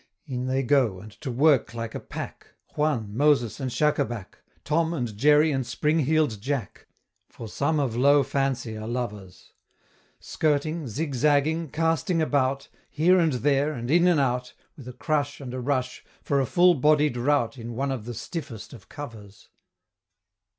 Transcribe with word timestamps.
In 0.25 0.47
they 0.47 0.63
go, 0.63 0.99
and 0.99 1.11
to 1.21 1.29
work 1.29 1.75
like 1.75 1.93
a 1.93 1.99
pack, 1.99 2.47
Juan, 2.73 3.15
Moses, 3.15 3.59
and 3.59 3.69
Shacabac, 3.69 4.39
Tom, 4.63 4.95
and 4.95 5.15
Jerry 5.15 5.51
and 5.51 5.63
Springheel'd 5.63 6.41
Jack, 6.41 6.87
For 7.29 7.47
some 7.47 7.79
of 7.79 7.95
low 7.95 8.23
Fancy 8.23 8.75
are 8.75 8.87
lovers 8.87 9.53
Skirting, 10.19 10.87
zigzagging, 10.87 11.69
casting 11.69 12.19
about, 12.19 12.67
Here 12.89 13.19
and 13.19 13.33
there, 13.33 13.73
and 13.73 13.91
in 13.91 14.07
and 14.07 14.19
out, 14.19 14.55
With 14.75 14.87
a 14.87 14.93
crush, 14.93 15.39
and 15.39 15.53
a 15.53 15.59
rush, 15.59 16.03
for 16.23 16.41
a 16.41 16.47
full 16.47 16.73
bodied 16.73 17.15
rout 17.15 17.59
In 17.59 17.75
one 17.75 17.91
of 17.91 18.05
the 18.05 18.15
stiffest 18.15 18.73
of 18.73 18.89
covers. 18.89 19.49